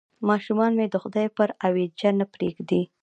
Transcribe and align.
ماشومان 0.29 0.71
مې 0.77 0.85
د 0.89 0.95
خدای 1.03 1.27
پر 1.37 1.49
اوېجه 1.67 2.09
نه 2.19 2.25
پرېږدي. 2.33 2.81